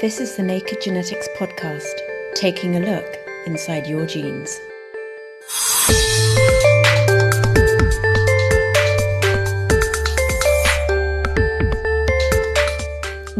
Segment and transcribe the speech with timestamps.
[0.00, 2.00] This is the Naked Genetics Podcast,
[2.34, 4.58] taking a look inside your genes.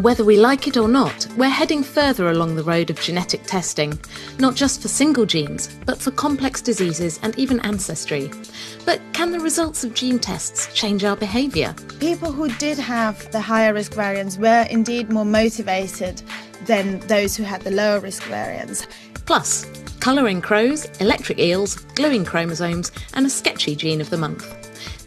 [0.03, 3.99] Whether we like it or not, we're heading further along the road of genetic testing,
[4.39, 8.31] not just for single genes, but for complex diseases and even ancestry.
[8.87, 11.75] But can the results of gene tests change our behaviour?
[12.01, 16.23] People who did have the higher risk variants were indeed more motivated
[16.71, 18.87] than those who had the lower risk variants.
[19.27, 19.65] Plus,
[19.99, 24.57] colouring crows, electric eels, glowing chromosomes, and a sketchy gene of the month.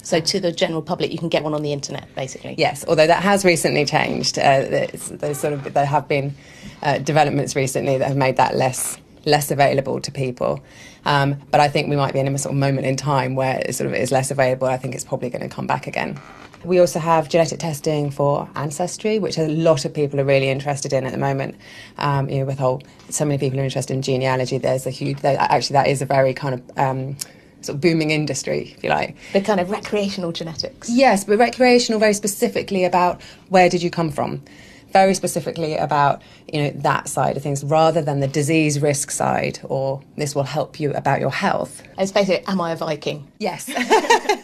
[0.03, 2.55] So to the general public, you can get one on the internet, basically.
[2.59, 4.39] Yes, although that has recently changed.
[4.39, 6.35] Uh, there's sort of there have been
[6.83, 10.63] uh, developments recently that have made that less less available to people.
[11.05, 13.61] Um, but I think we might be in a sort of moment in time where
[13.67, 14.69] it sort of is less available.
[14.69, 16.21] I think it's probably going to come back again.
[16.65, 20.95] We also have genetic testing for ancestry, which a lot of people are really interested
[20.95, 21.57] in at the moment.
[21.99, 24.57] Um, you know, with whole so many people are interested in genealogy.
[24.57, 25.21] There's a huge.
[25.21, 27.17] There, actually, that is a very kind of um,
[27.61, 29.15] sort of booming industry, if you like.
[29.35, 30.89] The kind of recreational genetics.
[30.89, 33.21] Yes, but recreational very specifically about
[33.51, 34.43] where did you come from
[34.95, 39.59] very specifically about you know that side of things rather than the disease risk side
[39.65, 41.83] or this will help you about your health.
[41.99, 43.27] It's basically am i a viking?
[43.39, 43.69] Yes.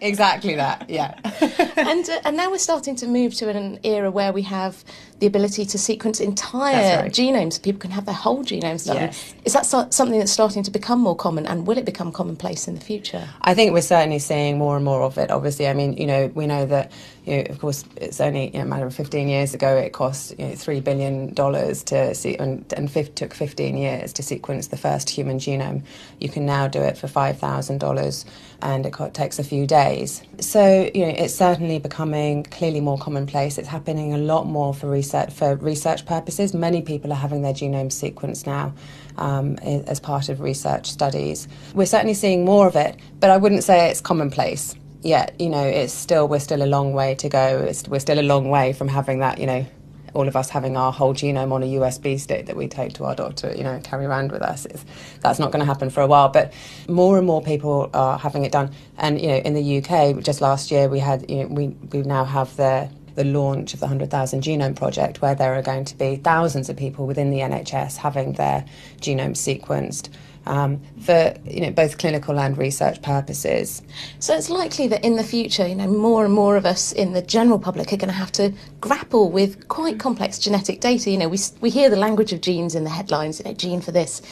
[0.00, 1.18] Exactly that yeah.
[1.76, 4.84] And uh, and now we're starting to move to an era where we have
[5.18, 7.12] the ability to sequence entire right.
[7.12, 9.34] genomes people can have their whole genome studied yes.
[9.44, 12.68] is that so- something that's starting to become more common and will it become commonplace
[12.68, 13.28] in the future?
[13.42, 15.66] I think we're certainly seeing more and more of it obviously.
[15.66, 16.92] I mean you know we know that
[17.28, 19.76] you know, of course, it's only you know, a matter of 15 years ago.
[19.76, 24.22] It cost you know, three billion dollars to see, and, and took 15 years to
[24.22, 25.82] sequence the first human genome.
[26.20, 28.24] You can now do it for five thousand dollars,
[28.62, 30.22] and it takes a few days.
[30.40, 33.58] So you know, it's certainly becoming clearly more commonplace.
[33.58, 36.54] It's happening a lot more for research for research purposes.
[36.54, 38.72] Many people are having their genome sequenced now.
[39.16, 41.48] Um, as part of research studies.
[41.74, 45.64] We're certainly seeing more of it, but I wouldn't say it's commonplace yet, you know,
[45.64, 47.64] it's still we're still a long way to go.
[47.68, 49.66] It's, we're still a long way from having that, you know,
[50.14, 53.04] all of us having our whole genome on a USB stick that we take to
[53.04, 54.66] our doctor, you know, carry around with us.
[54.66, 54.84] It's,
[55.20, 56.28] that's not going to happen for a while.
[56.28, 56.52] But
[56.88, 58.72] more and more people are having it done.
[58.96, 62.02] And you know, in the UK, just last year we had, you know, we we
[62.02, 65.98] now have the the launch of the 100,000 Genome Project, where there are going to
[65.98, 68.64] be thousands of people within the NHS having their
[69.00, 70.08] genome sequenced
[70.48, 73.82] um, for you know both clinical and research purposes.
[74.18, 77.12] So it's likely that in the future, you know, more and more of us in
[77.12, 81.10] the general public are going to have to grapple with quite complex genetic data.
[81.10, 83.80] You know, we we hear the language of genes in the headlines, you know, gene
[83.80, 84.22] for this,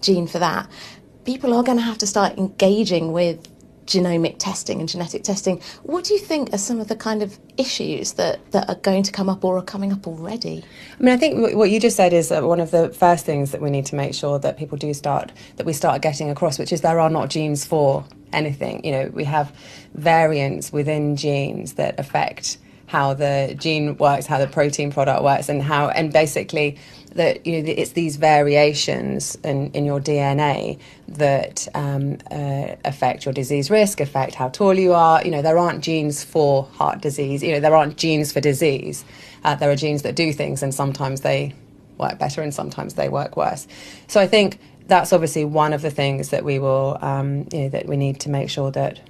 [0.00, 0.68] gene for that.
[1.24, 3.46] People are going to have to start engaging with
[3.86, 5.60] genomic testing and genetic testing.
[5.82, 9.02] What do you think are some of the kind of issues that, that are going
[9.04, 10.64] to come up or are coming up already?
[10.98, 13.52] I mean, I think what you just said is uh, one of the first things
[13.52, 16.58] that we need to make sure that people do start, that we start getting across,
[16.58, 18.84] which is there are not genes for anything.
[18.84, 19.54] You know, we have
[19.94, 25.62] variants within genes that affect how the gene works, how the protein product works, and
[25.62, 26.78] how, and basically,
[27.14, 30.78] that you know it's these variations in, in your DNA
[31.08, 35.24] that um, uh, affect your disease risk, affect how tall you are.
[35.24, 37.42] You know, there aren't genes for heart disease.
[37.42, 39.04] You know, there aren't genes for disease.
[39.44, 41.54] Uh, there are genes that do things, and sometimes they
[41.98, 43.66] work better and sometimes they work worse.
[44.06, 47.68] So I think that's obviously one of the things that we will, um, you know,
[47.70, 49.00] that we need to make sure that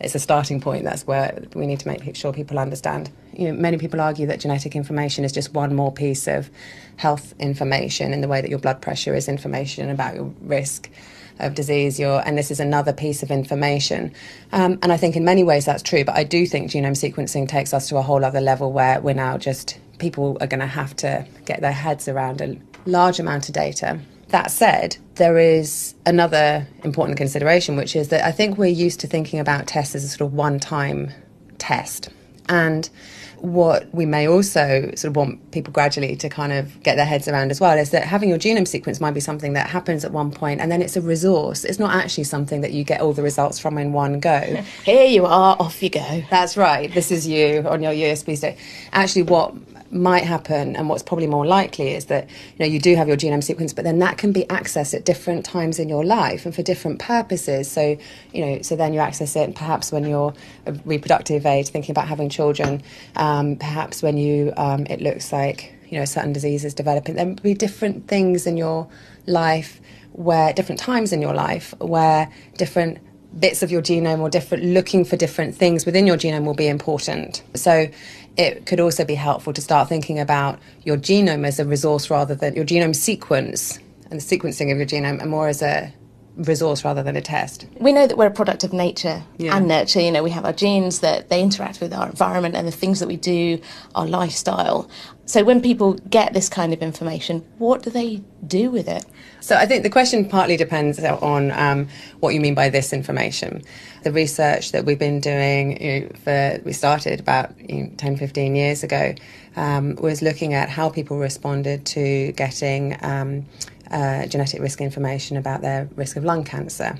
[0.00, 0.84] it's a starting point.
[0.84, 3.10] That's where we need to make sure people understand.
[3.32, 6.50] You know, many people argue that genetic information is just one more piece of
[6.96, 10.90] health information in the way that your blood pressure is information about your risk
[11.38, 11.98] of disease.
[11.98, 14.12] Your, and this is another piece of information.
[14.52, 16.04] Um, and I think in many ways that's true.
[16.04, 19.14] But I do think genome sequencing takes us to a whole other level where we're
[19.14, 23.48] now just people are going to have to get their heads around a large amount
[23.48, 24.00] of data
[24.34, 29.06] that said, there is another important consideration, which is that I think we're used to
[29.06, 31.12] thinking about tests as a sort of one time
[31.58, 32.08] test.
[32.48, 32.90] And
[33.38, 37.28] what we may also sort of want people gradually to kind of get their heads
[37.28, 40.10] around as well is that having your genome sequence might be something that happens at
[40.10, 41.62] one point and then it's a resource.
[41.62, 44.40] It's not actually something that you get all the results from in one go.
[44.84, 46.24] Here you are, off you go.
[46.28, 46.92] That's right.
[46.92, 48.58] This is you on your USB stick.
[48.92, 49.54] Actually, what
[49.94, 53.16] might happen and what's probably more likely is that you know you do have your
[53.16, 56.54] genome sequence but then that can be accessed at different times in your life and
[56.54, 57.70] for different purposes.
[57.70, 57.96] So
[58.32, 60.34] you know so then you access it perhaps when you're
[60.66, 62.82] a reproductive age thinking about having children
[63.16, 67.14] um, perhaps when you um, it looks like you know certain diseases developing.
[67.14, 68.88] There will be different things in your
[69.26, 69.80] life
[70.12, 72.98] where different times in your life where different
[73.38, 76.68] bits of your genome or different looking for different things within your genome will be
[76.68, 77.42] important.
[77.54, 77.88] So
[78.36, 82.34] it could also be helpful to start thinking about your genome as a resource rather
[82.34, 83.78] than your genome sequence
[84.10, 85.92] and the sequencing of your genome and more as a
[86.36, 87.66] resource rather than a test.
[87.78, 89.56] We know that we're a product of nature Yeah.
[89.56, 90.00] and nurture.
[90.00, 93.00] You know, we have our genes that they interact with our environment and the things
[93.00, 93.60] that we do,
[93.94, 94.88] our lifestyle.
[95.26, 99.04] So when people get this kind of information, what do they do with it?
[99.40, 101.88] So I think the question partly depends on um,
[102.20, 103.62] what you mean by this information.
[104.02, 108.16] The research that we've been doing, you know, for we started about you know, 10,
[108.16, 109.14] 15 years ago,
[109.56, 113.46] um, was looking at how people responded to getting um,
[113.94, 116.98] uh, genetic risk information about their risk of lung cancer.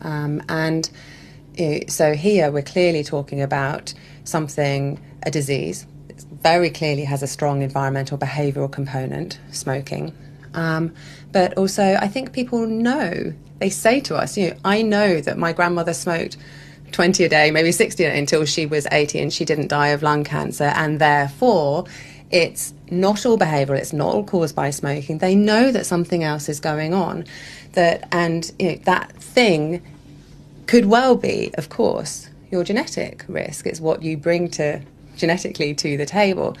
[0.00, 0.88] Um, and
[1.88, 3.92] so here we're clearly talking about
[4.24, 10.14] something, a disease, that very clearly has a strong environmental behavioural component, smoking.
[10.54, 10.94] Um,
[11.32, 15.36] but also, I think people know, they say to us, you know, I know that
[15.36, 16.36] my grandmother smoked
[16.92, 19.88] 20 a day, maybe 60 a day until she was 80 and she didn't die
[19.88, 20.72] of lung cancer.
[20.76, 21.84] And therefore,
[22.30, 25.18] it's not all behavioural, it's not all caused by smoking.
[25.18, 27.24] They know that something else is going on.
[27.72, 29.82] That, and you know, that thing
[30.66, 33.66] could well be, of course, your genetic risk.
[33.66, 34.82] It's what you bring to
[35.16, 36.56] genetically to the table.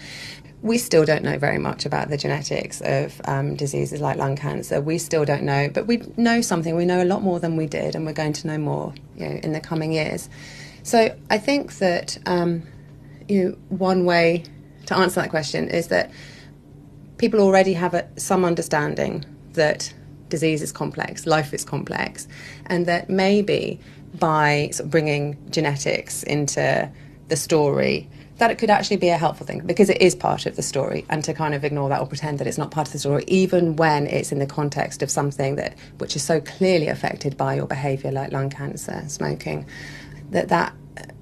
[0.62, 4.80] We still don't know very much about the genetics of um, diseases like lung cancer.
[4.80, 6.74] We still don't know, but we know something.
[6.74, 9.28] We know a lot more than we did, and we're going to know more you
[9.28, 10.28] know, in the coming years.
[10.82, 12.62] So I think that um,
[13.28, 14.44] you know, one way
[14.86, 16.10] to answer that question is that
[17.18, 19.92] people already have a, some understanding that
[20.28, 22.26] disease is complex, life is complex,
[22.66, 23.80] and that maybe
[24.18, 26.90] by sort of bringing genetics into
[27.28, 30.56] the story, that it could actually be a helpful thing because it is part of
[30.56, 32.92] the story, and to kind of ignore that or pretend that it's not part of
[32.92, 36.88] the story, even when it's in the context of something that which is so clearly
[36.88, 39.66] affected by your behaviour, like lung cancer, smoking,
[40.30, 40.74] that that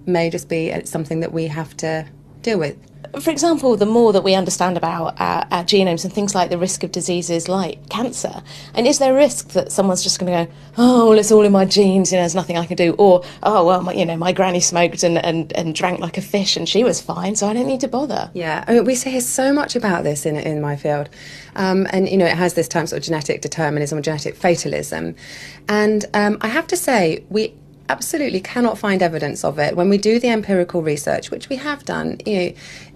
[0.07, 2.07] may just be uh, something that we have to
[2.45, 2.77] deal with.
[3.21, 6.59] For example, the more that we understand about our, our genomes and things like the
[6.59, 8.43] risk of diseases like cancer,
[8.75, 11.43] and is there a risk that someone's just going to go, oh, well, it's all
[11.43, 14.05] in my genes, you know, there's nothing I can do, or oh, well, my, you
[14.05, 17.37] know, my granny smoked and, and, and drank like a fish and she was fine,
[17.37, 18.31] so I don't need to bother.
[18.35, 21.09] Yeah, I mean, we hear so much about this in in my field,
[21.55, 25.15] um, and you know, it has this term sort of genetic determinism or genetic fatalism,
[25.69, 27.55] and um, I have to say we
[27.89, 31.85] absolutely cannot find evidence of it when we do the empirical research, which we have
[31.85, 32.19] done.
[32.25, 32.53] You know,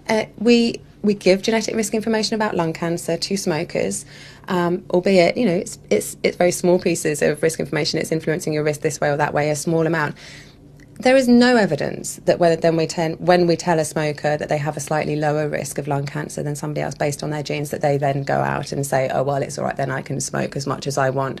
[0.09, 4.05] uh, we we give genetic risk information about lung cancer to smokers,
[4.47, 7.99] um, albeit you know it's it's it's very small pieces of risk information.
[7.99, 10.15] It's influencing your risk this way or that way, a small amount
[10.99, 14.49] there is no evidence that whether then we ten, when we tell a smoker that
[14.49, 17.41] they have a slightly lower risk of lung cancer than somebody else based on their
[17.41, 20.01] genes that they then go out and say oh well it's all right then I
[20.01, 21.39] can smoke as much as I want.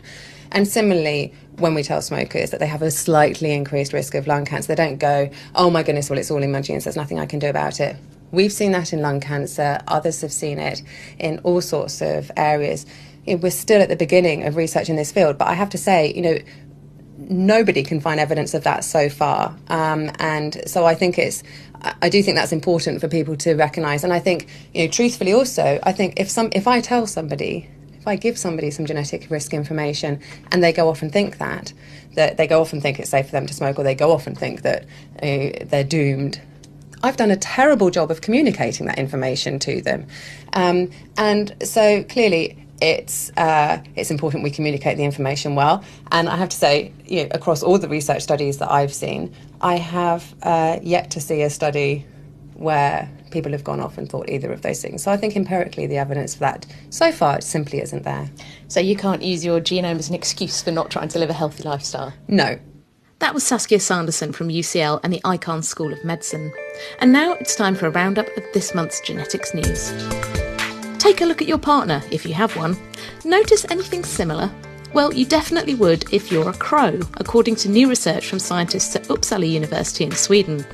[0.53, 4.45] And similarly when we tell smokers that they have a slightly increased risk of lung
[4.45, 7.19] cancer they don't go oh my goodness well it's all in my genes there's nothing
[7.19, 7.97] I can do about it.
[8.31, 9.81] We've seen that in lung cancer.
[9.89, 10.83] Others have seen it
[11.17, 12.85] in all sorts of areas.
[13.27, 16.13] We're still at the beginning of research in this field but I have to say
[16.13, 16.37] you know
[17.27, 19.55] nobody can find evidence of that so far.
[19.67, 21.43] Um, and so I think it's,
[22.01, 24.03] I- do think that's important for people to recognise.
[24.03, 27.69] And I think, you know, truthfully also, I think if some, if I tell somebody,
[27.99, 30.21] if I give somebody some genetic risk information
[30.51, 31.73] and they go off and think that,
[32.15, 34.11] that they go off and think it's safe for them to smoke or they go
[34.11, 34.83] off and think that
[35.21, 36.41] uh, they're doomed,
[37.03, 40.07] I've done a terrible job of communicating that information to them.
[40.53, 45.83] Um, and so clearly, it's uh, it's important we communicate the information well.
[46.11, 49.33] And I have to say, you know, across all the research studies that I've seen,
[49.61, 52.05] I have uh, yet to see a study
[52.53, 55.03] where people have gone off and thought either of those things.
[55.03, 58.29] So I think empirically the evidence for that so far simply isn't there.
[58.67, 61.33] So you can't use your genome as an excuse for not trying to live a
[61.33, 62.13] healthy lifestyle?
[62.27, 62.59] No.
[63.19, 66.53] That was Saskia Sanderson from UCL and the Icahn School of Medicine.
[66.99, 70.48] And now it's time for a roundup of this month's genetics news.
[70.99, 72.77] Take a look at your partner, if you have one.
[73.23, 74.51] Notice anything similar?
[74.93, 79.03] Well, you definitely would if you're a crow, according to new research from scientists at
[79.03, 80.65] Uppsala University in Sweden.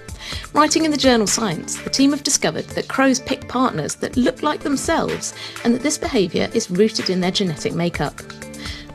[0.54, 4.42] Writing in the journal Science, the team have discovered that crows pick partners that look
[4.42, 8.20] like themselves and that this behaviour is rooted in their genetic makeup.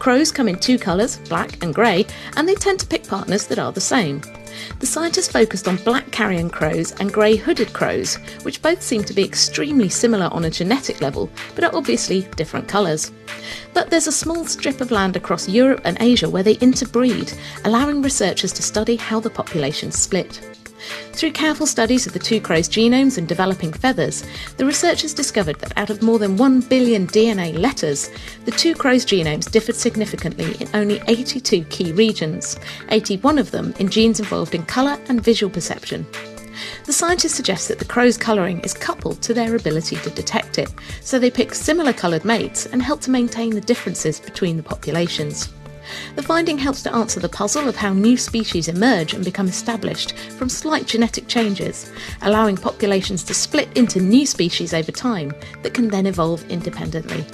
[0.01, 2.07] Crows come in two colours, black and grey,
[2.37, 4.21] and they tend to pick partners that are the same.
[4.79, 9.15] The scientists focused on black carrion crows and grey hooded crows, which both seem to
[9.15, 13.13] be extremely similar on a genetic level, but are obviously different colours.
[13.75, 17.33] But there's a small strip of land across Europe and Asia where they interbreed,
[17.65, 20.41] allowing researchers to study how the populations split.
[21.13, 24.25] Through careful studies of the two crows' genomes and developing feathers,
[24.57, 28.11] the researchers discovered that out of more than 1 billion DNA letters,
[28.45, 32.59] the two crows' genomes differed significantly in only 82 key regions,
[32.89, 36.07] 81 of them in genes involved in colour and visual perception.
[36.85, 40.73] The scientists suggest that the crow's colouring is coupled to their ability to detect it,
[41.01, 45.49] so they pick similar coloured mates and help to maintain the differences between the populations.
[46.17, 50.17] The finding helps to answer the puzzle of how new species emerge and become established
[50.39, 51.91] from slight genetic changes,
[52.23, 55.33] allowing populations to split into new species over time
[55.63, 57.25] that can then evolve independently.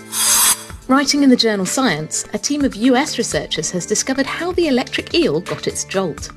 [0.88, 5.14] Writing in the journal Science, a team of US researchers has discovered how the electric
[5.14, 6.30] eel got its jolt.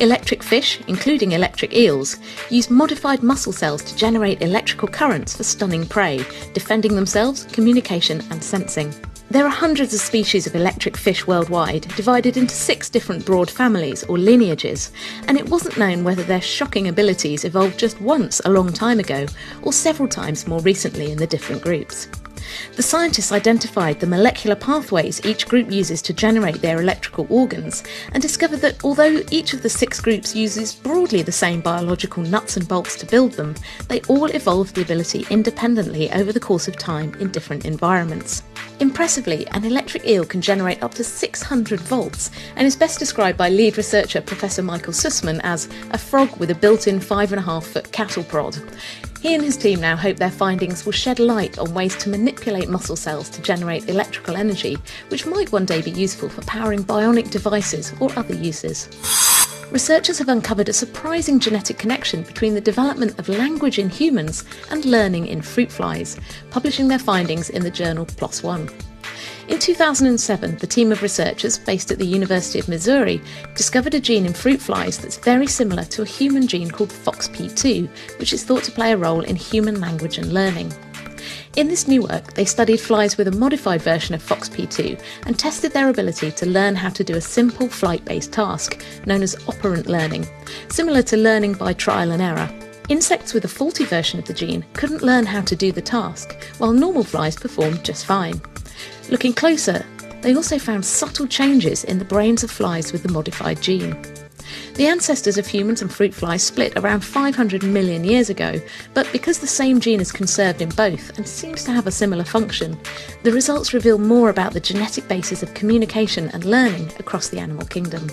[0.00, 2.18] Electric fish, including electric eels,
[2.50, 6.18] use modified muscle cells to generate electrical currents for stunning prey,
[6.52, 8.94] defending themselves, communication, and sensing.
[9.28, 14.04] There are hundreds of species of electric fish worldwide, divided into six different broad families
[14.04, 14.92] or lineages,
[15.26, 19.26] and it wasn't known whether their shocking abilities evolved just once a long time ago
[19.62, 22.06] or several times more recently in the different groups.
[22.74, 28.22] The scientists identified the molecular pathways each group uses to generate their electrical organs and
[28.22, 32.68] discovered that although each of the six groups uses broadly the same biological nuts and
[32.68, 33.54] bolts to build them,
[33.88, 38.42] they all evolved the ability independently over the course of time in different environments.
[38.78, 43.48] Impressively, an electric eel can generate up to 600 volts and is best described by
[43.48, 48.24] lead researcher Professor Michael Sussman as a frog with a built in 5.5 foot cattle
[48.24, 48.58] prod.
[49.20, 52.68] He and his team now hope their findings will shed light on ways to manipulate
[52.68, 54.76] muscle cells to generate electrical energy,
[55.08, 58.88] which might one day be useful for powering bionic devices or other uses
[59.70, 64.84] researchers have uncovered a surprising genetic connection between the development of language in humans and
[64.84, 66.18] learning in fruit flies,
[66.50, 68.68] publishing their findings in the journal PLOS One.
[69.48, 73.22] In 2007, the team of researchers based at the University of Missouri
[73.54, 77.88] discovered a gene in fruit flies that's very similar to a human gene called FOXP2,
[78.18, 80.72] which is thought to play a role in human language and learning.
[81.54, 85.72] In this new work, they studied flies with a modified version of FOXP2 and tested
[85.72, 89.86] their ability to learn how to do a simple flight based task known as operant
[89.86, 90.26] learning,
[90.68, 92.50] similar to learning by trial and error.
[92.88, 96.36] Insects with a faulty version of the gene couldn't learn how to do the task,
[96.58, 98.40] while normal flies performed just fine.
[99.10, 99.84] Looking closer,
[100.22, 103.96] they also found subtle changes in the brains of flies with the modified gene.
[104.74, 108.60] The ancestors of humans and fruit flies split around 500 million years ago,
[108.92, 112.24] but because the same gene is conserved in both and seems to have a similar
[112.24, 112.78] function,
[113.22, 117.66] the results reveal more about the genetic basis of communication and learning across the animal
[117.66, 118.06] kingdom.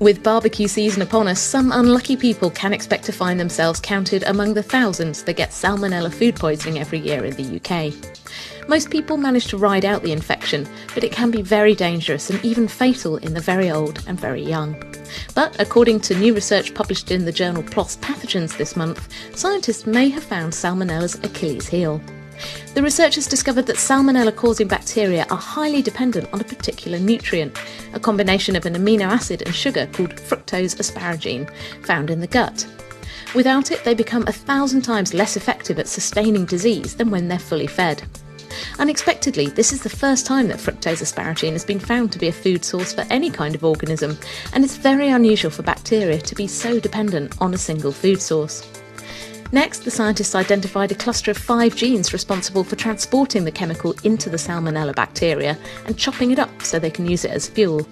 [0.00, 4.54] With barbecue season upon us, some unlucky people can expect to find themselves counted among
[4.54, 7.92] the thousands that get salmonella food poisoning every year in the UK.
[8.68, 12.44] Most people manage to ride out the infection, but it can be very dangerous and
[12.44, 14.76] even fatal in the very old and very young.
[15.34, 20.10] But according to new research published in the journal PLOS Pathogens this month, scientists may
[20.10, 21.98] have found salmonella's Achilles heel.
[22.74, 27.58] The researchers discovered that salmonella causing bacteria are highly dependent on a particular nutrient,
[27.94, 31.50] a combination of an amino acid and sugar called fructose asparagine,
[31.86, 32.66] found in the gut.
[33.34, 37.38] Without it, they become a thousand times less effective at sustaining disease than when they're
[37.38, 38.02] fully fed.
[38.78, 42.32] Unexpectedly, this is the first time that fructose asparagine has been found to be a
[42.32, 44.16] food source for any kind of organism,
[44.52, 48.77] and it's very unusual for bacteria to be so dependent on a single food source.
[49.50, 54.28] Next, the scientists identified a cluster of five genes responsible for transporting the chemical into
[54.28, 57.88] the Salmonella bacteria and chopping it up so they can use it as fuel.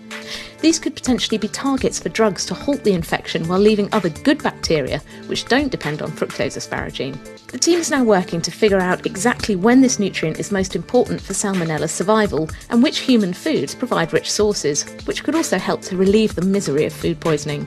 [0.60, 4.42] These could potentially be targets for drugs to halt the infection while leaving other good
[4.42, 7.16] bacteria, which don't depend on fructose asparagine.
[7.48, 11.22] The team is now working to figure out exactly when this nutrient is most important
[11.22, 15.96] for Salmonella's survival and which human foods provide rich sources, which could also help to
[15.96, 17.66] relieve the misery of food poisoning.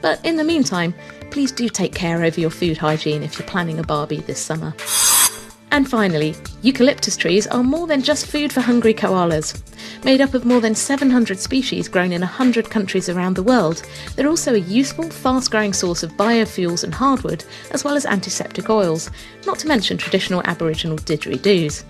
[0.00, 0.94] But in the meantime,
[1.30, 4.74] please do take care over your food hygiene if you're planning a barbie this summer.
[5.70, 9.62] And finally, eucalyptus trees are more than just food for hungry koalas.
[10.04, 13.82] Made up of more than 700 species grown in 100 countries around the world,
[14.16, 18.70] they're also a useful, fast growing source of biofuels and hardwood, as well as antiseptic
[18.70, 19.10] oils,
[19.46, 21.84] not to mention traditional Aboriginal didgeridoos.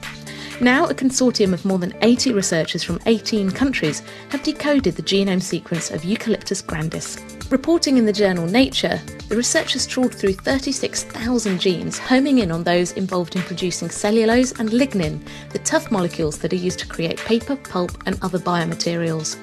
[0.60, 5.40] Now, a consortium of more than 80 researchers from 18 countries have decoded the genome
[5.40, 7.16] sequence of Eucalyptus grandis.
[7.50, 9.00] Reporting in the journal Nature,
[9.30, 14.68] the researchers trawled through 36,000 genes, homing in on those involved in producing cellulose and
[14.68, 15.18] lignin,
[15.52, 19.38] the tough molecules that are used to create paper, pulp, and other biomaterials.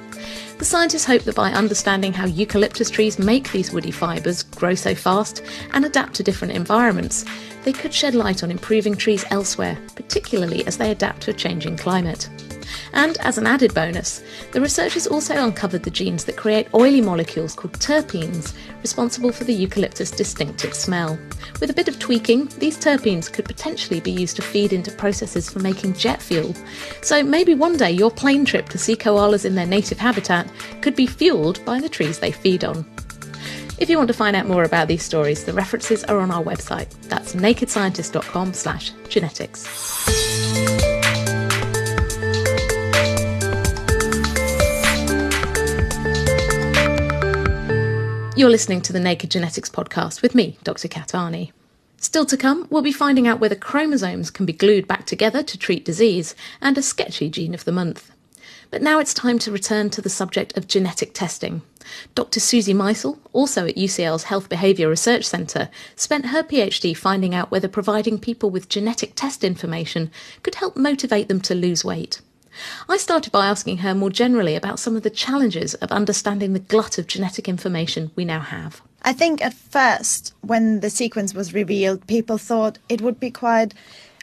[0.60, 4.94] The scientists hope that by understanding how eucalyptus trees make these woody fibres grow so
[4.94, 5.42] fast
[5.74, 7.26] and adapt to different environments,
[7.64, 11.76] they could shed light on improving trees elsewhere, particularly as they adapt to a changing
[11.76, 12.30] climate.
[12.94, 17.56] And as an added bonus, the researchers also uncovered the genes that create oily molecules
[17.56, 21.18] called terpenes, responsible for the eucalyptus' distinctive smell.
[21.60, 25.50] With a bit of tweaking, these terpenes could potentially be used to feed into processes
[25.50, 26.54] for making jet fuel.
[27.02, 30.50] So maybe one day your plane trip to see koalas in their native habitat
[30.82, 32.86] could be fueled by the trees they feed on.
[33.78, 36.44] If you want to find out more about these stories, the references are on our
[36.44, 36.90] website.
[37.10, 40.35] That's nakedscientist.com slash genetics.
[48.38, 50.90] You're listening to the Naked Genetics podcast with me, Dr.
[50.90, 51.54] Kat Arney.
[51.96, 55.58] Still to come, we'll be finding out whether chromosomes can be glued back together to
[55.58, 58.12] treat disease and a sketchy gene of the month.
[58.72, 61.62] But now it's time to return to the subject of genetic testing.
[62.14, 62.42] Dr.
[62.42, 67.70] Susie Meisel, also at UCL's Health Behaviour Research Centre, spent her PhD finding out whether
[67.70, 70.12] providing people with genetic test information
[70.44, 72.20] could help motivate them to lose weight.
[72.88, 76.60] I started by asking her more generally about some of the challenges of understanding the
[76.60, 78.82] glut of genetic information we now have.
[79.04, 83.74] I think at first, when the sequence was revealed, people thought it would be quite,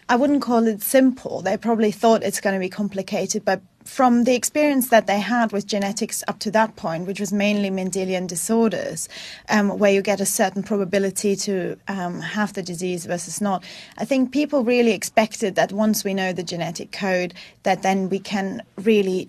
[0.08, 1.40] I wouldn't call it simple.
[1.40, 5.52] They probably thought it's going to be complicated, but from the experience that they had
[5.52, 9.08] with genetics up to that point, which was mainly Mendelian disorders,
[9.48, 13.64] um, where you get a certain probability to um, have the disease versus not,
[13.98, 18.18] I think people really expected that once we know the genetic code, that then we
[18.18, 19.28] can really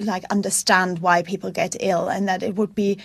[0.00, 2.98] like understand why people get ill, and that it would be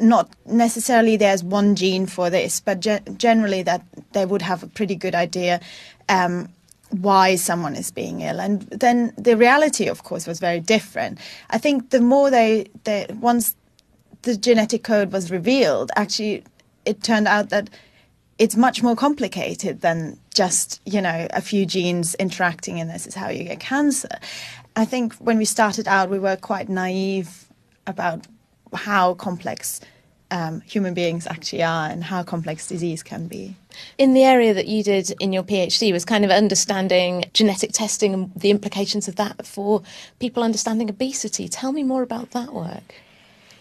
[0.00, 4.66] not necessarily there's one gene for this, but ge- generally that they would have a
[4.66, 5.60] pretty good idea.
[6.08, 6.48] Um,
[6.92, 8.40] why someone is being ill.
[8.40, 11.18] And then the reality of course was very different.
[11.50, 13.56] I think the more they, they once
[14.22, 16.44] the genetic code was revealed actually
[16.84, 17.68] it turned out that
[18.38, 23.14] it's much more complicated than just you know a few genes interacting and this is
[23.14, 24.18] how you get cancer.
[24.76, 27.46] I think when we started out we were quite naive
[27.86, 28.26] about
[28.74, 29.80] how complex
[30.30, 33.54] um, human beings actually are and how complex disease can be.
[33.98, 38.14] In the area that you did in your PhD was kind of understanding genetic testing
[38.14, 39.82] and the implications of that for
[40.18, 41.48] people understanding obesity.
[41.48, 42.94] Tell me more about that work.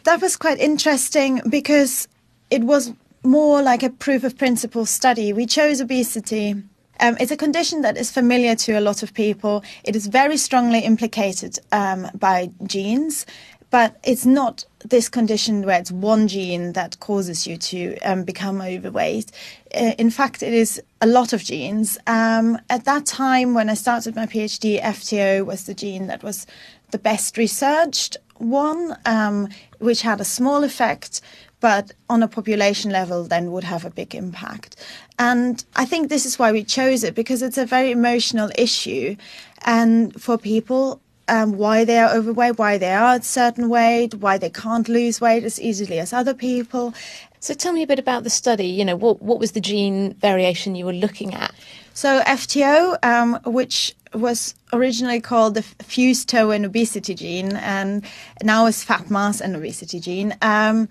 [0.04, 2.08] That was quite interesting because
[2.50, 2.94] it was
[3.24, 5.32] more like a proof of principle study.
[5.32, 6.56] We chose obesity.
[7.00, 9.64] Um, it's a condition that is familiar to a lot of people.
[9.84, 13.26] It is very strongly implicated um, by genes
[13.72, 18.62] but it's not this condition where it's one gene that causes you to um, become
[18.62, 19.32] overweight.
[19.74, 21.98] Uh, in fact, it is a lot of genes.
[22.06, 26.46] Um, at that time, when I started my PhD, FTO was the gene that was
[26.92, 29.48] the best researched one, um,
[29.80, 31.22] which had a small effect,
[31.60, 34.76] but on a population level, then would have a big impact.
[35.20, 39.16] And I think this is why we chose it because it's a very emotional issue.
[39.64, 41.00] And for people,
[41.32, 45.22] um, why they are overweight, why they are a certain weight, why they can't lose
[45.22, 46.94] weight as easily as other people.
[47.40, 48.68] So tell me a bit about the study.
[48.68, 51.54] You know, what what was the gene variation you were looking at?
[51.94, 58.04] So FTO, um, which was originally called the fused toe and obesity gene, and
[58.44, 60.36] now is fat mass and obesity gene.
[60.42, 60.90] Um,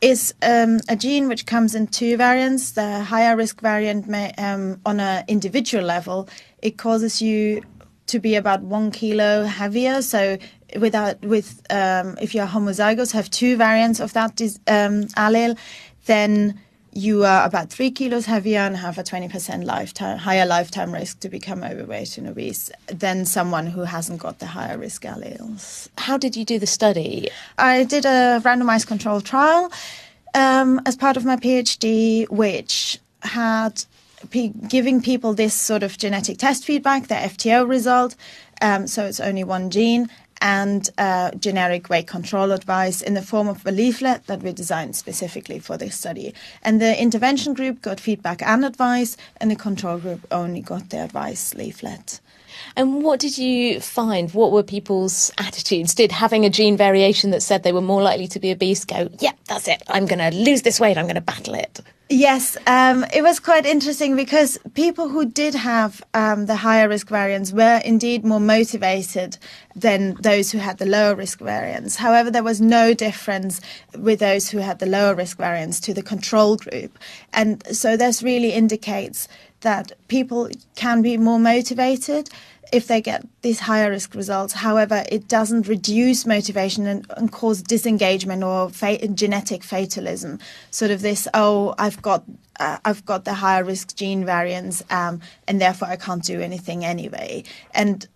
[0.00, 2.72] is um, a gene which comes in two variants.
[2.72, 6.28] The higher risk variant may, um, on an individual level,
[6.60, 7.62] it causes you
[8.06, 10.02] to be about one kilo heavier.
[10.02, 10.38] So
[10.78, 15.58] without with um, if you're homozygous, have two variants of that um, allele,
[16.06, 16.60] then
[16.94, 21.28] you are about three kilos heavier and have a 20% lifetime higher lifetime risk to
[21.28, 25.88] become overweight and obese than someone who hasn't got the higher risk alleles.
[25.96, 27.30] How did you do the study?
[27.56, 29.72] I did a randomized controlled trial
[30.34, 33.84] um, as part of my PhD, which had
[34.30, 38.14] giving people this sort of genetic test feedback, the FTO result.
[38.60, 40.08] Um, so it's only one gene,
[40.42, 44.96] and uh, generic weight control advice in the form of a leaflet that we designed
[44.96, 46.34] specifically for this study.
[46.62, 50.98] And the intervention group got feedback and advice, and the control group only got the
[50.98, 52.20] advice leaflet.
[52.76, 54.34] And what did you find?
[54.34, 55.94] What were people's attitudes?
[55.94, 59.08] Did having a gene variation that said they were more likely to be obese go,
[59.20, 61.80] yeah, that's it, I'm going to lose this weight, I'm going to battle it?
[62.14, 67.08] Yes, um, it was quite interesting because people who did have um, the higher risk
[67.08, 69.38] variants were indeed more motivated
[69.74, 71.96] than those who had the lower risk variants.
[71.96, 73.62] However, there was no difference
[73.96, 76.98] with those who had the lower risk variants to the control group.
[77.32, 79.26] And so this really indicates
[79.62, 82.28] that people can be more motivated
[82.72, 84.54] if they get these higher risk results.
[84.54, 90.38] However, it doesn't reduce motivation and, and cause disengagement or fa- genetic fatalism.
[90.70, 92.24] Sort of this, oh, I've got
[92.60, 96.84] uh, I've got the higher risk gene variants, um, and therefore I can't do anything
[96.84, 97.44] anyway.
[97.74, 98.06] And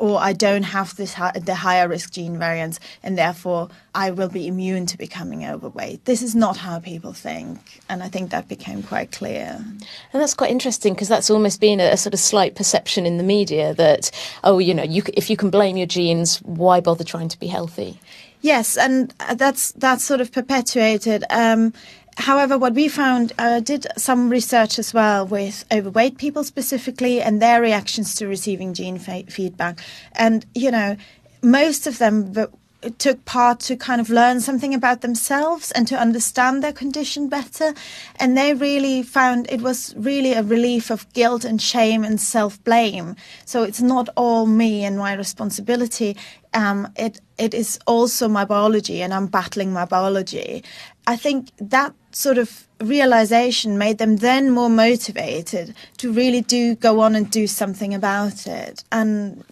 [0.00, 4.46] or I don't have this the higher risk gene variants, and therefore I will be
[4.46, 6.06] immune to becoming overweight.
[6.06, 9.58] This is not how people think, and I think that became quite clear.
[9.60, 13.18] And that's quite interesting because that's almost been a, a, sort of slight perception in
[13.18, 14.10] the media that
[14.42, 17.48] oh, you know, you, if you can blame your genes, why bother trying to be
[17.48, 17.98] healthy?
[18.44, 21.24] Yes, and that's that's sort of perpetuated.
[21.30, 21.72] Um,
[22.16, 27.40] However, what we found uh, did some research as well with overweight people specifically and
[27.40, 29.80] their reactions to receiving gene feedback.
[30.12, 30.96] And, you know,
[31.42, 32.32] most of them
[32.90, 37.74] took part to kind of learn something about themselves and to understand their condition better.
[38.16, 42.62] And they really found it was really a relief of guilt and shame and self
[42.64, 43.16] blame.
[43.44, 46.16] So it's not all me and my responsibility.
[46.52, 50.62] Um, it it is also my biology, and I'm battling my biology.
[51.06, 57.00] I think that sort of realization made them then more motivated to really do go
[57.00, 58.84] on and do something about it.
[58.92, 59.44] And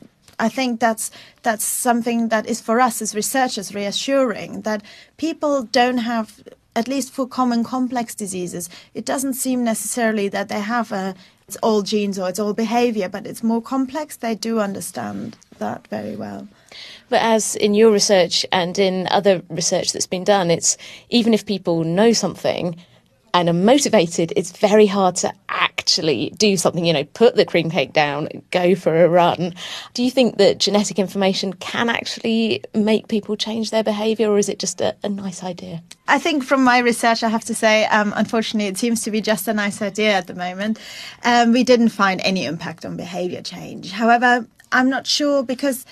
[0.42, 4.83] I think that's that's something that is for us as researchers reassuring that
[5.16, 6.42] people don't have
[6.74, 11.14] at least for common complex diseases, it doesn't seem necessarily that they have a
[11.46, 14.16] it's all genes or it's all behavior, but it's more complex.
[14.16, 16.48] They do understand that very well.
[17.09, 20.76] But as in your research and in other research that's been done, it's
[21.11, 22.76] even if people know something
[23.35, 27.71] and are motivated, it's very hard to actually do something, you know, put the cream
[27.71, 29.55] cake down, go for a run.
[29.95, 34.49] Do you think that genetic information can actually make people change their behaviour or is
[34.49, 35.83] it just a, a nice idea?
[36.09, 39.21] I think from my research, I have to say, um, unfortunately, it seems to be
[39.21, 40.79] just a nice idea at the moment.
[41.25, 43.92] Um, we didn't find any impact on behaviour change.
[43.92, 45.85] However, I'm not sure because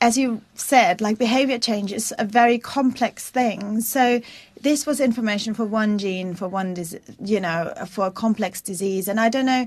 [0.00, 3.80] as you said, like behavior change is a very complex thing.
[3.80, 4.20] So
[4.66, 9.06] this was information for one gene, for one, dis- you know, for a complex disease.
[9.06, 9.64] And I don't know,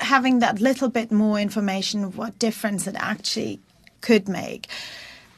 [0.00, 3.60] having that little bit more information what difference it actually
[4.00, 4.66] could make.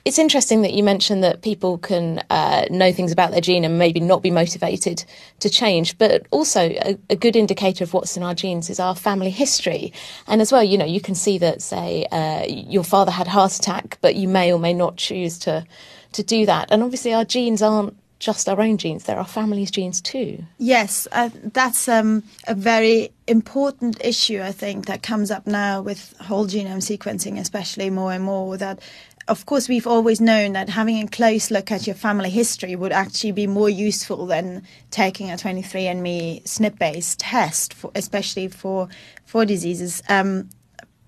[0.07, 3.79] It's interesting that you mentioned that people can uh, know things about their gene and
[3.79, 5.05] maybe not be motivated
[5.41, 8.95] to change, but also a, a, good indicator of what's in our genes is our
[8.95, 9.93] family history.
[10.27, 13.57] And as well, you know, you can see that, say, uh, your father had heart
[13.57, 15.67] attack, but you may or may not choose to
[16.13, 16.69] to do that.
[16.71, 20.43] And obviously, our genes aren't just our own genes, they're our family's genes too.
[20.59, 26.17] Yes, uh, that's um, a very important issue, I think, that comes up now with
[26.21, 28.57] whole genome sequencing, especially more and more.
[28.57, 28.81] That
[29.29, 32.93] of course, we've always known that having a close look at your family history would
[32.93, 38.89] actually be more useful than taking a 23andMe SNP-based test, for, especially for
[39.25, 40.03] for diseases.
[40.09, 40.49] Um,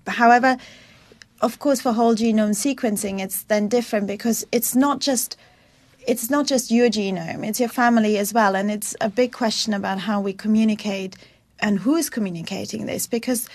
[0.05, 0.57] however,
[1.41, 5.37] of course, for whole genome sequencing, it's then different because it's not just
[6.09, 9.73] it's not just your genome; it's your family as well, and it's a big question
[9.75, 11.15] about how we communicate
[11.59, 13.47] and who is communicating this because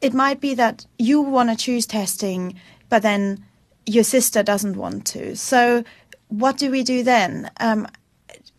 [0.00, 2.54] it might be that you want to choose testing,
[2.88, 3.44] but then
[3.84, 5.34] your sister doesn't want to.
[5.34, 5.82] So,
[6.28, 7.50] what do we do then?
[7.58, 7.88] Um,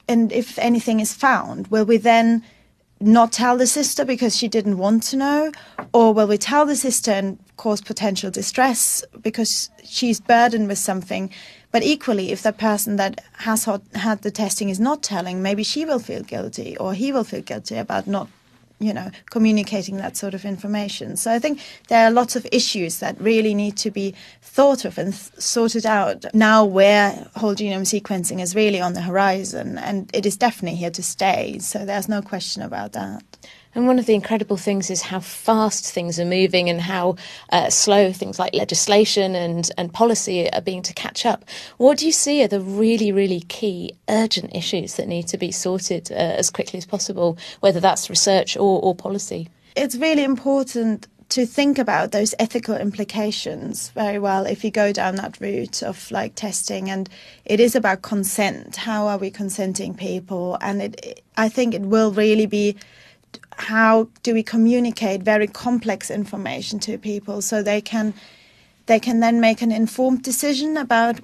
[0.10, 2.44] and if anything is found, will we then
[3.00, 5.52] not tell the sister because she didn't want to know?
[5.94, 11.32] Or will we tell the sister and cause potential distress because she's burdened with something?
[11.72, 15.84] But equally, if the person that has had the testing is not telling, maybe she
[15.84, 18.30] will feel guilty or he will feel guilty about not
[18.80, 21.18] you know, communicating that sort of information.
[21.18, 24.98] So I think there are lots of issues that really need to be thought of
[24.98, 30.10] and th- sorted out now where whole genome sequencing is really on the horizon and
[30.14, 31.58] it is definitely here to stay.
[31.60, 33.24] So there's no question about that.
[33.78, 37.16] And one of the incredible things is how fast things are moving and how
[37.52, 41.46] uh, slow things like legislation and, and policy are being to catch up.
[41.78, 45.52] What do you see are the really, really key urgent issues that need to be
[45.52, 49.48] sorted uh, as quickly as possible, whether that's research or, or policy?
[49.76, 55.18] It's really important to think about those ethical implications very well if you go down
[55.18, 57.10] that route of like testing and
[57.44, 62.14] it is about consent how are we consenting people and it i think it will
[62.14, 62.78] really be
[63.58, 68.14] how do we communicate very complex information to people so they can
[68.86, 71.20] they can then make an informed decision about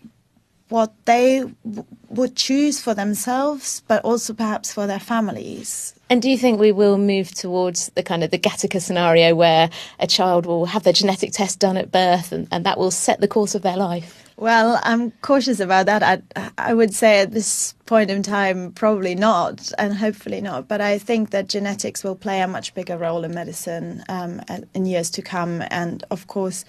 [0.69, 6.30] what they w- would choose for themselves but also perhaps for their families and do
[6.30, 10.45] you think we will move towards the kind of the Gattaca scenario where a child
[10.45, 13.56] will have their genetic test done at birth and, and that will set the course
[13.56, 16.04] of their life well, I'm cautious about that.
[16.36, 20.67] I, I would say at this point in time, probably not, and hopefully not.
[20.67, 24.41] But I think that genetics will play a much bigger role in medicine um,
[24.73, 25.63] in years to come.
[25.69, 26.65] And of course,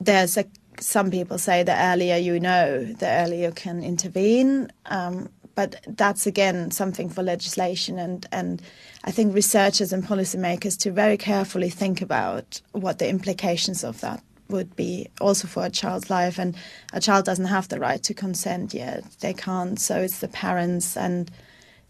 [0.00, 0.44] there's a,
[0.78, 4.70] some people say the earlier you know, the earlier you can intervene.
[4.86, 5.28] Um,
[5.60, 8.62] but that's again something for legislation and, and
[9.04, 14.22] I think researchers and policymakers to very carefully think about what the implications of that
[14.48, 16.56] would be also for a child's life and
[16.94, 20.96] a child doesn't have the right to consent yet they can't so it's the parents
[20.96, 21.30] and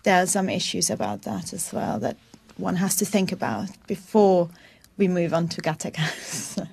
[0.02, 2.16] there are some issues about that as well that
[2.56, 4.50] one has to think about before
[4.96, 6.06] we move on to Gattaca.
[6.20, 6.66] so.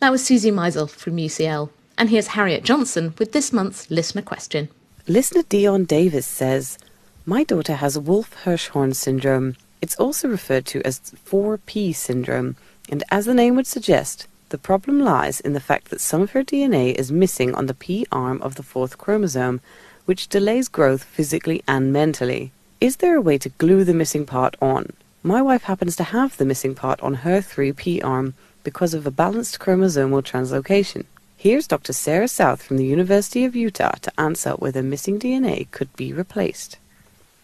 [0.00, 1.70] That was Susie Meisel from UCL.
[1.96, 4.68] And here's Harriet Johnson with this month's listener question.
[5.08, 6.78] Listener Dion Davis says,
[7.26, 9.56] My daughter has Wolf Hirschhorn syndrome.
[9.80, 12.54] It's also referred to as 4P syndrome,
[12.88, 16.30] and as the name would suggest, the problem lies in the fact that some of
[16.30, 19.60] her DNA is missing on the P arm of the fourth chromosome,
[20.04, 22.52] which delays growth physically and mentally.
[22.80, 24.92] Is there a way to glue the missing part on?
[25.24, 29.10] My wife happens to have the missing part on her 3P arm because of a
[29.10, 31.06] balanced chromosomal translocation.
[31.42, 31.92] Here's Dr.
[31.92, 36.78] Sarah South from the University of Utah to answer whether missing DNA could be replaced.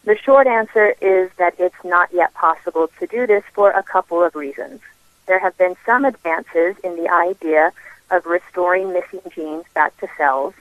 [0.05, 4.23] The short answer is that it's not yet possible to do this for a couple
[4.23, 4.81] of reasons
[5.29, 7.73] there have been some advances in the idea
[8.11, 10.55] of restoring missing genes back to cells,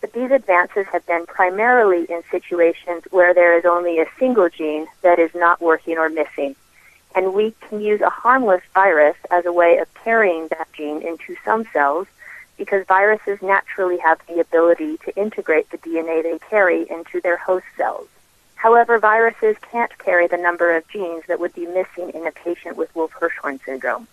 [0.00, 4.86] but these advances have been primarily in situations where there is only a single gene
[5.02, 6.54] that is not working or missing.
[7.16, 11.36] And we can use a harmless virus as a way of carrying that gene into
[11.44, 12.06] some cells
[12.56, 17.66] because viruses naturally have the ability to integrate the DNA they carry into their host
[17.76, 18.08] cells.
[18.54, 22.76] However, viruses can't carry the number of genes that would be missing in a patient
[22.76, 24.08] with Wolf-Hirschhorn syndrome.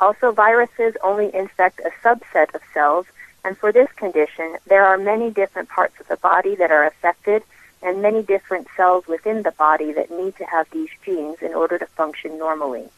[0.00, 3.06] Also, viruses only infect a subset of cells,
[3.44, 7.42] and for this condition, there are many different parts of the body that are affected
[7.82, 11.78] and many different cells within the body that need to have these genes in order
[11.78, 12.88] to function normally.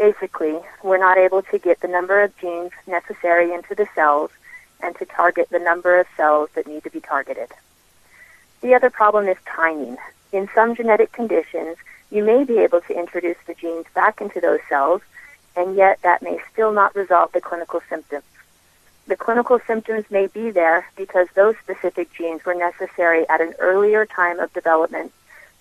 [0.00, 4.30] Basically, we're not able to get the number of genes necessary into the cells
[4.82, 7.50] and to target the number of cells that need to be targeted.
[8.62, 9.98] The other problem is timing.
[10.32, 11.76] In some genetic conditions,
[12.10, 15.02] you may be able to introduce the genes back into those cells,
[15.54, 18.24] and yet that may still not resolve the clinical symptoms.
[19.06, 24.06] The clinical symptoms may be there because those specific genes were necessary at an earlier
[24.06, 25.12] time of development,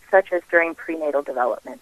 [0.09, 1.81] such as during prenatal development.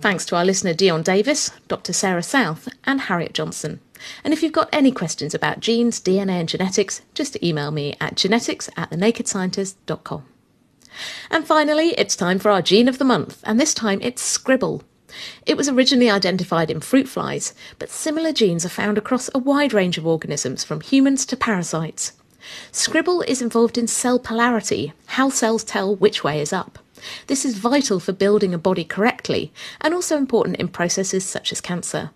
[0.00, 1.92] Thanks to our listener Dion Davis, Dr.
[1.92, 3.80] Sarah South, and Harriet Johnson.
[4.22, 8.14] And if you've got any questions about genes, DNA, and genetics, just email me at
[8.14, 10.24] genetics at thenakedscientist.com.
[11.32, 14.84] And finally, it's time for our gene of the month, and this time it's Scribble.
[15.46, 19.72] It was originally identified in fruit flies, but similar genes are found across a wide
[19.72, 22.12] range of organisms, from humans to parasites.
[22.70, 26.78] Scribble is involved in cell polarity, how cells tell which way is up.
[27.26, 31.60] This is vital for building a body correctly, and also important in processes such as
[31.60, 32.10] cancer.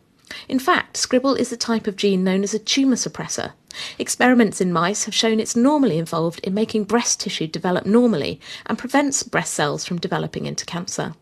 [0.49, 3.53] In fact, Scribble is a type of gene known as a tumour suppressor.
[3.99, 8.79] Experiments in mice have shown it's normally involved in making breast tissue develop normally and
[8.79, 11.15] prevents breast cells from developing into cancer.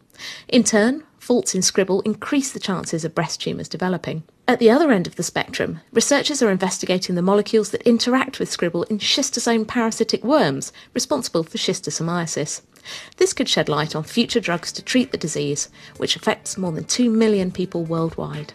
[0.48, 4.22] In turn, faults in Scribble increase the chances of breast tumours developing.
[4.50, 8.50] At the other end of the spectrum, researchers are investigating the molecules that interact with
[8.50, 12.60] Scribble in schistosome parasitic worms responsible for schistosomiasis.
[13.16, 16.82] This could shed light on future drugs to treat the disease, which affects more than
[16.82, 18.52] 2 million people worldwide.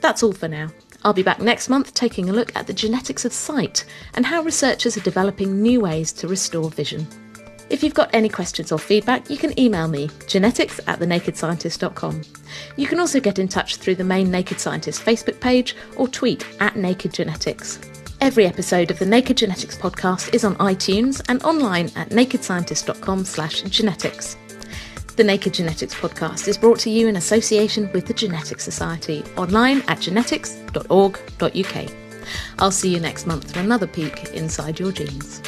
[0.00, 0.68] That's all for now.
[1.02, 4.42] I'll be back next month taking a look at the genetics of sight and how
[4.42, 7.08] researchers are developing new ways to restore vision.
[7.72, 12.20] If you've got any questions or feedback, you can email me, genetics at thenakedscientist.com.
[12.76, 16.44] You can also get in touch through the main Naked Scientist Facebook page or tweet
[16.60, 17.80] at Naked Genetics.
[18.20, 23.62] Every episode of the Naked Genetics podcast is on iTunes and online at nakedscientist.com slash
[23.62, 24.36] genetics.
[25.16, 29.82] The Naked Genetics podcast is brought to you in association with the Genetics Society, online
[29.88, 31.90] at genetics.org.uk.
[32.58, 35.40] I'll see you next month for another peek inside your genes.